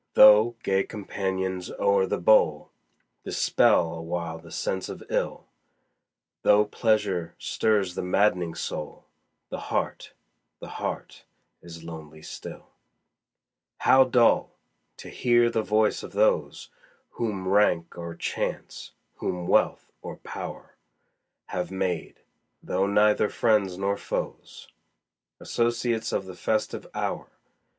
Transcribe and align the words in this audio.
Though 0.15 0.55
gay 0.63 0.83
companions 0.83 1.69
o'er 1.77 2.07
the 2.07 2.17
bowl 2.17 2.71
Dispel 3.23 3.93
awhile 3.99 4.39
the 4.39 4.49
sense 4.49 4.89
of 4.89 5.03
ill; 5.11 5.45
Though 6.41 6.65
pleasure 6.65 7.35
stirs 7.37 7.93
the 7.93 8.01
maddening 8.01 8.55
soul, 8.55 9.05
The 9.49 9.59
heart 9.69 10.13
the 10.59 10.69
heart 10.69 11.25
is 11.61 11.83
lonely 11.83 12.23
still. 12.23 12.69
How 13.77 14.05
dull! 14.05 14.55
to 14.97 15.07
hear 15.09 15.51
the 15.51 15.61
voice 15.61 16.01
of 16.01 16.13
those 16.13 16.71
Whom 17.11 17.47
rank 17.47 17.95
or 17.95 18.15
chance, 18.15 18.93
whom 19.17 19.45
wealth 19.45 19.91
or 20.01 20.17
power, 20.17 20.73
Have 21.49 21.69
made, 21.69 22.21
though 22.63 22.87
neither 22.87 23.29
friends 23.29 23.77
nor 23.77 23.97
foes, 23.97 24.67
Associates 25.39 26.11
of 26.11 26.25
the 26.25 26.33
festive 26.33 26.87
hour. 26.95 27.27